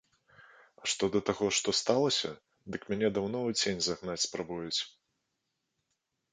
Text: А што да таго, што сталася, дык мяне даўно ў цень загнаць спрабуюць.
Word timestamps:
А 0.83 0.87
што 0.93 1.09
да 1.15 1.21
таго, 1.27 1.49
што 1.57 1.69
сталася, 1.81 2.31
дык 2.75 2.81
мяне 2.95 3.13
даўно 3.19 3.39
ў 3.53 3.77
цень 3.77 3.87
загнаць 3.91 4.19
спрабуюць. 4.27 4.79